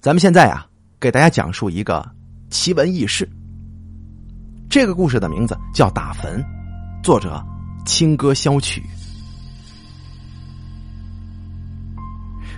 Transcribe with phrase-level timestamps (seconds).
[0.00, 0.66] 咱们现在啊，
[0.98, 2.02] 给大家讲述一个
[2.48, 3.28] 奇闻异事。
[4.70, 6.42] 这个故事的名字叫《打坟》，
[7.04, 7.44] 作者
[7.84, 8.82] 清歌消曲。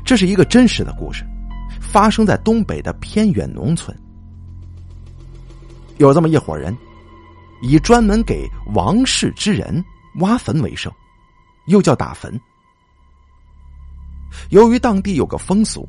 [0.05, 1.25] 这是一个真实的故事，
[1.81, 3.97] 发生在东北的偏远农村。
[5.99, 6.77] 有这么一伙人，
[7.61, 9.85] 以专门给王室之人
[10.21, 10.93] 挖坟为生，
[11.67, 12.41] 又叫打坟。
[14.51, 15.89] 由于当地有个风俗，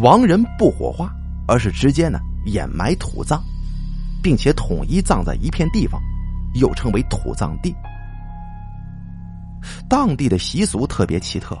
[0.00, 1.12] 亡人不火化，
[1.46, 3.42] 而是直接呢掩埋土葬，
[4.22, 6.00] 并且统一葬在一片地方，
[6.54, 7.74] 又称为土葬地。
[9.88, 11.58] 当地的习俗特别奇特，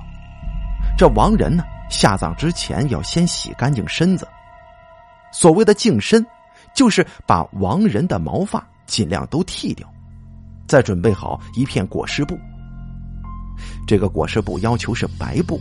[0.96, 4.26] 这亡人呢下葬之前要先洗干净身子。
[5.32, 6.24] 所谓的净身，
[6.72, 9.88] 就是把亡人的毛发尽量都剃掉，
[10.68, 12.38] 再准备好一片裹尸布。
[13.84, 15.60] 这个裹尸布要求是白布。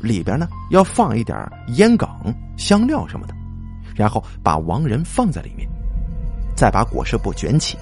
[0.00, 1.36] 里边呢要放一点
[1.76, 2.08] 烟梗、
[2.56, 3.34] 香料什么的，
[3.94, 5.68] 然后把亡人放在里面，
[6.56, 7.76] 再把裹尸布卷起，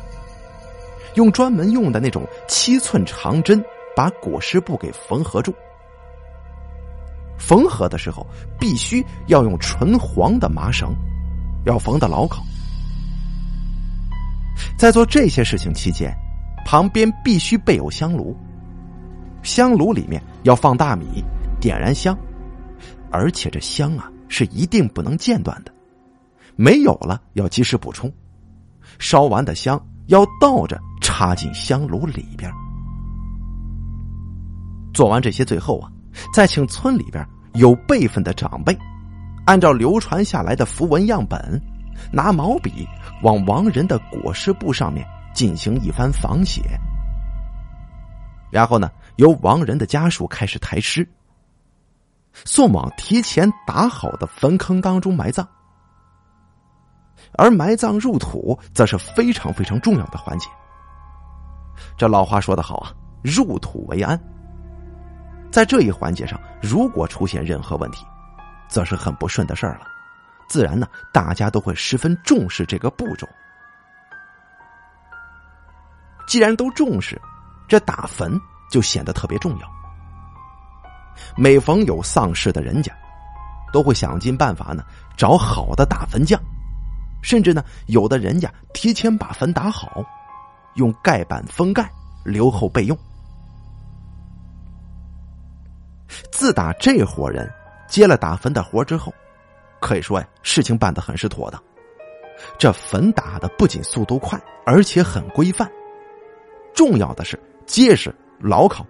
[1.14, 3.62] 用专门用的那种七寸长针
[3.94, 5.54] 把裹尸布给缝合住。
[7.38, 8.26] 缝合的时候
[8.58, 10.92] 必须要用纯黄的麻绳，
[11.64, 12.42] 要缝的牢靠。
[14.76, 16.12] 在做这些事情期间，
[16.66, 18.36] 旁边必须备有香炉，
[19.44, 21.24] 香炉里面要放大米。
[21.60, 22.16] 点燃香，
[23.10, 25.72] 而且这香啊是一定不能间断的，
[26.56, 28.12] 没有了要及时补充。
[28.98, 32.50] 烧完的香要倒着插进香炉里边。
[34.92, 35.90] 做完这些，最后啊，
[36.34, 38.76] 再请村里边有辈分的长辈，
[39.46, 41.60] 按照流传下来的符文样本，
[42.12, 42.86] 拿毛笔
[43.22, 46.62] 往亡人的裹尸布上面进行一番仿写，
[48.50, 51.08] 然后呢，由亡人的家属开始抬尸。
[52.44, 55.46] 送往提前打好的坟坑当中埋葬，
[57.32, 60.48] 而埋葬入土则是非常非常重要的环节。
[61.96, 64.18] 这老话说得好啊，“入土为安”。
[65.50, 68.04] 在这一环节上，如果出现任何问题，
[68.68, 69.86] 则是很不顺的事儿了。
[70.48, 73.26] 自然呢，大家都会十分重视这个步骤。
[76.26, 77.20] 既然都重视，
[77.66, 78.38] 这打坟
[78.70, 79.77] 就显得特别重要。
[81.36, 82.92] 每逢有丧事的人家，
[83.72, 84.82] 都会想尽办法呢，
[85.16, 86.40] 找好的打坟匠，
[87.22, 90.04] 甚至呢，有的人家提前把坟打好，
[90.74, 91.90] 用盖板封盖，
[92.24, 92.96] 留后备用。
[96.30, 97.50] 自打这伙人
[97.88, 99.12] 接了打坟的活之后，
[99.80, 101.62] 可以说呀，事情办得很是妥当。
[102.56, 105.68] 这坟打的不仅速度快，而且很规范，
[106.72, 108.86] 重要的是结实牢靠。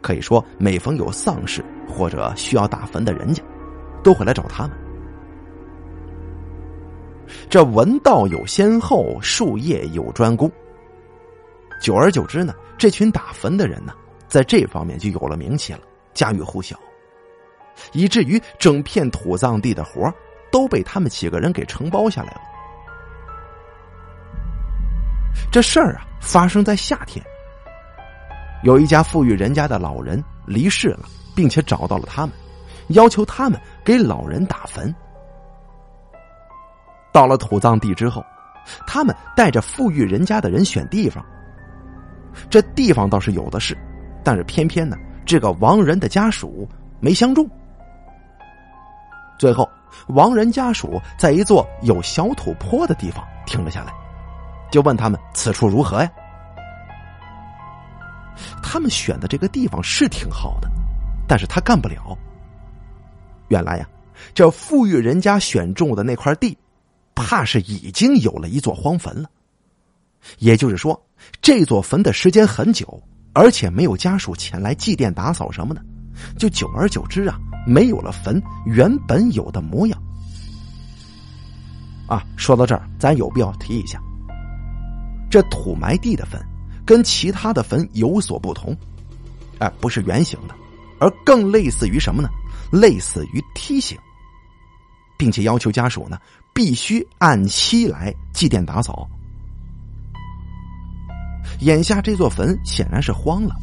[0.00, 3.42] 可以说，每逢有丧事或者需要打坟的人家，
[4.02, 4.76] 都会来找他们。
[7.48, 10.50] 这文道有先后，术业有专攻。
[11.80, 13.92] 久而久之呢，这群打坟的人呢，
[14.28, 15.80] 在这方面就有了名气了，
[16.14, 16.78] 家喻户晓，
[17.92, 20.12] 以至于整片土葬地的活
[20.50, 22.40] 都被他们几个人给承包下来了。
[25.50, 27.24] 这事儿啊，发生在夏天。
[28.62, 31.00] 有一家富裕人家的老人离世了，
[31.34, 32.30] 并且找到了他们，
[32.88, 34.94] 要求他们给老人打坟。
[37.12, 38.24] 到了土葬地之后，
[38.86, 41.24] 他们带着富裕人家的人选地方。
[42.48, 43.76] 这地方倒是有的是，
[44.24, 44.96] 但是偏偏呢，
[45.26, 46.66] 这个亡人的家属
[47.00, 47.46] 没相中。
[49.38, 49.68] 最后，
[50.06, 53.92] 亡人家属在一座有小土坡的地方停了下来，
[54.70, 56.10] 就问他们此处如何呀？
[58.72, 60.70] 他们选的这个地方是挺好的，
[61.28, 62.16] 但是他干不了。
[63.48, 63.86] 原来呀，
[64.32, 66.56] 这富裕人家选中的那块地，
[67.14, 69.28] 怕是已经有了一座荒坟了。
[70.38, 70.98] 也就是说，
[71.42, 72.98] 这座坟的时间很久，
[73.34, 75.84] 而且没有家属前来祭奠打扫什么的，
[76.38, 80.02] 就久而久之啊，没有了坟原本有的模样。
[82.06, 84.00] 啊，说到这儿，咱有必要提一下，
[85.30, 86.40] 这土埋地的坟。
[86.84, 88.76] 跟其他的坟有所不同，
[89.58, 90.54] 哎，不是圆形的，
[90.98, 92.28] 而更类似于什么呢？
[92.72, 93.98] 类似于梯形，
[95.18, 96.18] 并且要求家属呢
[96.54, 99.08] 必须按期来祭奠打扫。
[101.60, 103.54] 眼下这座坟显然是荒了，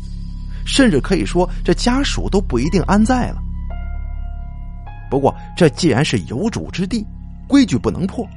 [0.65, 3.41] 甚至可以说这家属都不一定安在了。
[5.09, 7.03] 不过这既然是有主之地，
[7.47, 8.27] 规矩不能破。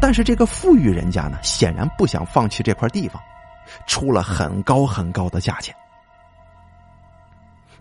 [0.00, 3.22] 但是这个富裕人家呢，显然不想放弃这块地方。
[3.86, 5.74] 出了很高很高的价钱，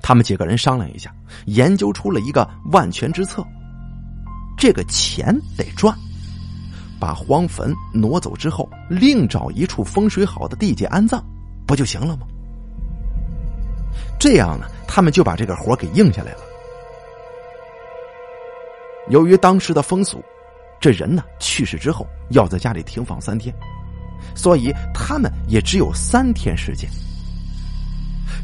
[0.02, 1.14] 他们几个人商量一下，
[1.46, 3.46] 研究出了一个万全之策，
[4.58, 5.96] 这个钱得赚，
[7.00, 11.24] 把荒坟挪走之后，另找一处风水好的地界安葬，
[11.66, 12.26] 不就行了吗？
[14.20, 16.40] 这样呢，他们就把这个活给应下来了。
[19.08, 20.24] 由于当时的风俗，
[20.80, 23.54] 这人呢去世之后要在家里停放三天，
[24.36, 26.90] 所以他们也只有三天时间。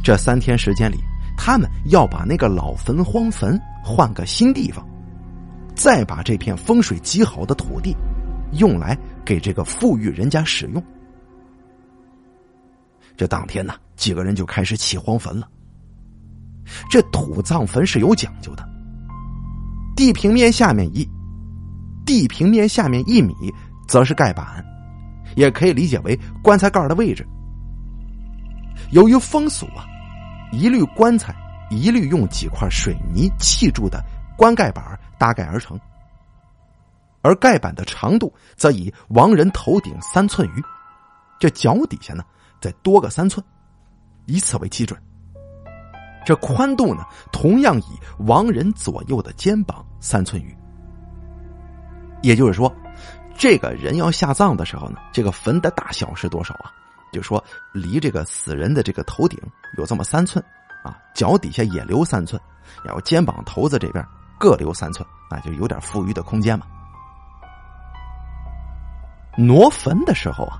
[0.03, 0.97] 这三天时间里，
[1.37, 4.85] 他们要把那个老坟荒坟换个新地方，
[5.75, 7.95] 再把这片风水极好的土地
[8.53, 10.83] 用来给这个富裕人家使用。
[13.17, 15.47] 这当天呢，几个人就开始起荒坟了。
[16.89, 18.67] 这土葬坟是有讲究的，
[19.95, 21.07] 地平面下面一，
[22.05, 23.33] 地平面下面一米，
[23.87, 24.63] 则是盖板，
[25.35, 27.25] 也可以理解为棺材盖的位置。
[28.91, 29.85] 由于风俗啊，
[30.51, 31.35] 一律棺材
[31.69, 34.03] 一律用几块水泥砌筑的
[34.37, 35.79] 棺盖板搭盖而成，
[37.21, 40.63] 而盖板的长度则以亡人头顶三寸余，
[41.39, 42.23] 这脚底下呢
[42.61, 43.43] 再多个三寸，
[44.25, 44.99] 以此为基准。
[46.25, 47.85] 这宽度呢，同样以
[48.19, 50.55] 亡人左右的肩膀三寸余。
[52.23, 52.73] 也就是说，
[53.37, 56.71] 这个人要下葬的时候呢，这个坟的大小是多少啊？
[57.11, 57.43] 就说
[57.73, 59.39] 离这个死人的这个头顶
[59.77, 60.43] 有这么三寸，
[60.83, 62.41] 啊，脚底下也留三寸，
[62.83, 64.05] 然后肩膀头子这边
[64.39, 66.65] 各留三寸，啊，就有点富裕的空间嘛。
[69.37, 70.59] 挪坟的时候啊，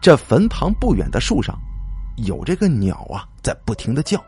[0.00, 1.58] 这坟旁不远的树上，
[2.16, 4.22] 有这个鸟啊，在不停的叫。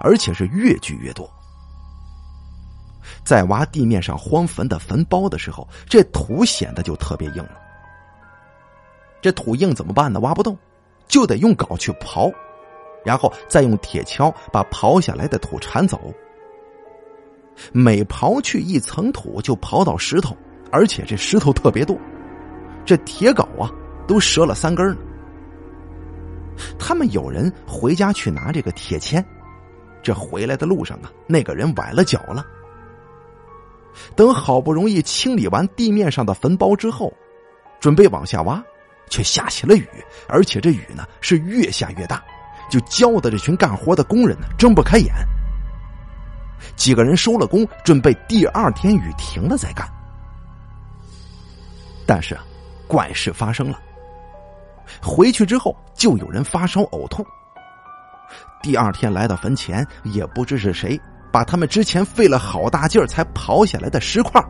[0.00, 1.30] 而且是越聚越多。
[3.24, 7.52] 在挖地面上荒坟的坟包的时候，这土显得就特别硬了。
[9.20, 10.20] 这土硬怎么办呢？
[10.20, 10.56] 挖不动，
[11.08, 12.32] 就得用镐去刨，
[13.04, 16.12] 然后再用铁锹把刨下来的土铲走。
[17.72, 20.36] 每刨去一层土，就刨到石头，
[20.70, 21.98] 而且这石头特别多，
[22.84, 23.72] 这铁镐啊
[24.06, 24.98] 都折了三根呢。
[26.78, 29.24] 他们有人回家去拿这个铁钎。
[30.02, 32.46] 这回来的路上啊，那个人崴了脚了。
[34.14, 37.12] 等好不容易清理完地面上的坟包之后，
[37.80, 38.62] 准备往下挖，
[39.08, 39.88] 却下起了雨，
[40.28, 42.22] 而且这雨呢是越下越大，
[42.70, 45.12] 就浇的这群干活的工人呢睁不开眼。
[46.74, 49.86] 几个人收了工，准备第二天雨停了再干。
[52.06, 52.36] 但是，
[52.86, 53.80] 怪事发生了。
[55.02, 57.26] 回去之后，就有人发烧呕吐。
[58.62, 60.98] 第二天来到坟前，也不知是谁
[61.36, 64.42] 把他们之前费了好大劲儿才刨下来的石块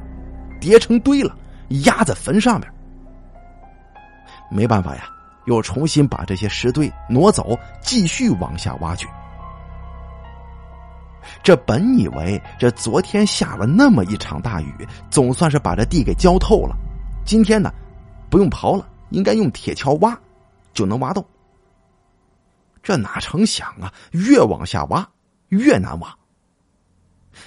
[0.60, 1.36] 叠成堆了，
[1.82, 2.72] 压在坟上面。
[4.52, 5.08] 没办法呀，
[5.46, 9.08] 又重新把这些石堆挪走，继续往下挖掘。
[11.42, 16.76] 这本以为这昨天下了那么一场大雨，总算是把这地给浇透了，
[17.24, 17.74] 今天呢，
[18.30, 20.16] 不用刨了，应该用铁锹挖，
[20.72, 21.26] 就能挖动。
[22.80, 23.92] 这哪成想啊！
[24.12, 25.04] 越往下挖，
[25.48, 26.16] 越难挖。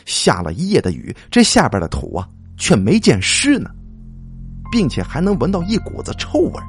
[0.05, 2.27] 下了一夜的雨，这下边的土啊，
[2.57, 3.69] 却没见湿呢，
[4.71, 6.61] 并且还能闻到一股子臭味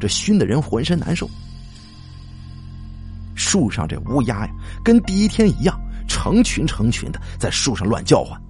[0.00, 1.28] 这熏的人浑身难受。
[3.34, 4.52] 树上这乌鸦呀，
[4.84, 8.40] 跟第一天一样，成群成群的在树上乱叫唤。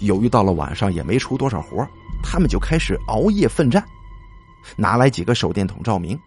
[0.00, 1.86] 由于到了晚上也没出多少活，
[2.22, 3.82] 他们就开始熬夜奋战，
[4.76, 6.18] 拿来几个手电筒照明。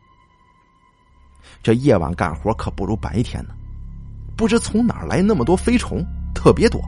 [1.61, 3.53] 这夜晚干活可不如白天呢，
[4.37, 6.79] 不知从哪儿来那么多飞虫，特别多，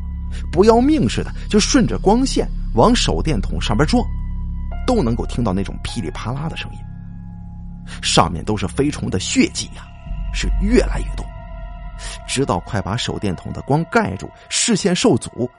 [0.51, 4.05] 不要命似的，就顺着光线往手电筒上边撞，
[4.85, 6.79] 都能够听到那种噼里啪啦的声音。
[8.03, 9.81] 上面都是飞虫的血迹呀，
[10.31, 11.25] 是越来越多，
[12.27, 15.49] 直到快把手电筒的光盖住，视线受阻，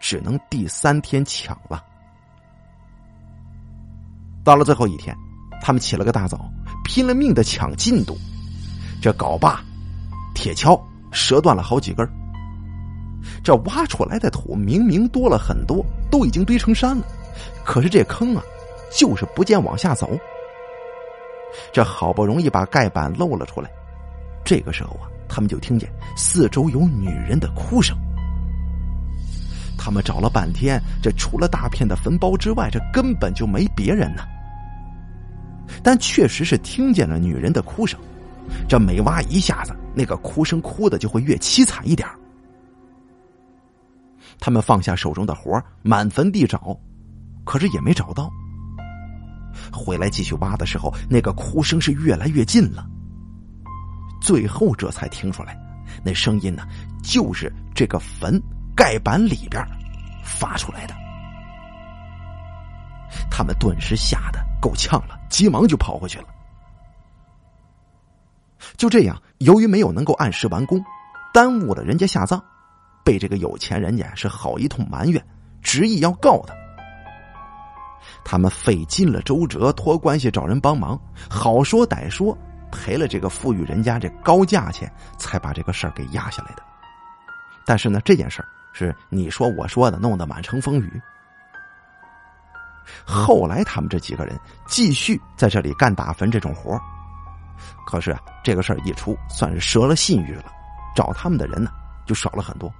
[0.00, 1.84] 只能第三天抢了。
[4.42, 5.14] 到了最后一天，
[5.60, 6.50] 他们起了个大早，
[6.86, 8.16] 拼了命的抢进度。
[9.02, 9.62] 这镐把、
[10.34, 10.80] 铁锹
[11.10, 12.08] 折断了好几根
[13.42, 17.04] 这挖出来的土明明多了很多，都已经堆成山了，
[17.64, 18.42] 可是这坑啊，
[18.96, 20.10] 就是不见往下走。
[21.72, 23.68] 这好不容易把盖板露了出来，
[24.44, 27.96] 这个时候啊，他们就听见四周有女人的哭声。
[29.76, 34.22] 他们找了半天，这除了大片的坟包之外，这根本就没别人呢。
[35.82, 37.98] 但确实是听见了女人的哭声。
[38.68, 42.08] 这每挖一下子，那个哭声哭的就会越凄惨一点。
[44.38, 46.78] 他们放下手中的活满坟地找，
[47.44, 48.30] 可是也没找到。
[49.72, 52.86] 回来继续挖的时候，那个哭声是越来越近了。
[54.20, 55.58] 最后这才听出来，
[56.04, 56.62] 那声音呢，
[57.02, 58.40] 就是这个坟
[58.76, 59.60] 盖板里边
[60.22, 60.94] 发出来的。
[63.28, 66.26] 他们顿时吓得够呛了，急忙就跑回去了。
[68.76, 70.82] 就这样，由于没有能够按时完工，
[71.32, 72.40] 耽误了人家下葬，
[73.04, 75.24] 被这个有钱人家是好一通埋怨，
[75.62, 76.54] 执意要告他。
[78.24, 81.00] 他们费尽了周折，托关系找人帮忙，
[81.30, 82.36] 好说歹说，
[82.70, 86.62] 赔了这个富裕人家这高价钱，才把这个事儿给压下来的。
[87.64, 91.00] 但是呢，这件事儿是你说我说的，弄得满城风雨。
[93.04, 96.80] 后来他们这几个人继续在这里干打坟这种活儿
[97.86, 100.44] 可是啊，这个事儿一出，算是折了信誉了，
[100.94, 101.70] 找他们的人呢
[102.06, 102.72] 就少了很多。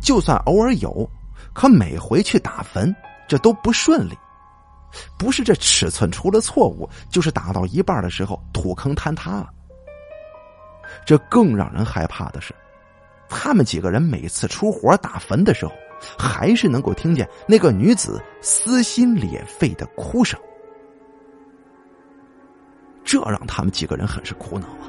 [0.00, 1.08] 就算偶尔有，
[1.52, 2.94] 可每回去打坟，
[3.28, 4.16] 这都不顺利。
[5.18, 9.48] 不是这尺寸出了错误，就是打到一半的时候土坑坍塌了。
[11.06, 12.54] 这更让人害怕的是，
[13.28, 15.72] 他们几个人每次出活打坟的时候，
[16.18, 20.38] 还是能够听见那个女子撕心裂肺的哭声。
[23.12, 24.88] 这让他们几个人很是苦恼啊。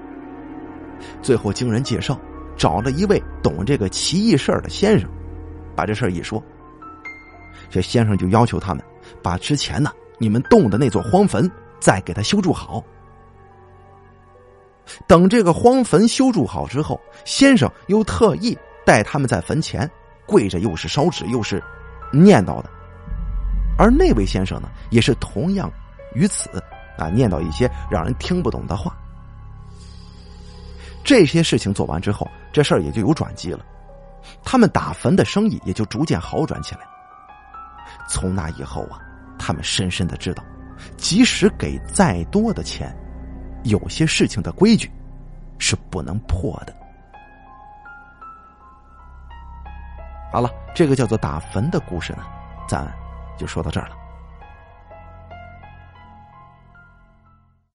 [1.21, 2.17] 最后经人介绍，
[2.55, 5.09] 找了一位懂这个奇异事儿的先生，
[5.75, 6.41] 把这事儿一说，
[7.69, 8.81] 这先生就要求他们
[9.21, 11.51] 把之前呢你们动的那座荒坟
[11.81, 12.81] 再给他修筑好。
[15.05, 19.89] 等这个荒坟修筑好之后，先生又特意带他们在坟前
[20.25, 21.61] 跪着，又是烧纸又是
[22.09, 22.69] 念叨的。
[23.77, 25.69] 而那位先生呢，也是同样
[26.15, 26.49] 于此。
[26.97, 28.95] 啊，念叨一些让人听不懂的话。
[31.03, 33.65] 这些事情做完之后，这事儿也就有转机了，
[34.43, 36.81] 他们打坟的生意也就逐渐好转起来。
[38.07, 38.99] 从那以后啊，
[39.37, 40.43] 他们深深的知道，
[40.95, 42.95] 即使给再多的钱，
[43.63, 44.89] 有些事情的规矩
[45.59, 46.73] 是不能破的。
[50.31, 52.23] 好了，这个叫做打坟的故事呢，
[52.67, 52.89] 咱
[53.37, 53.95] 就说到这儿了。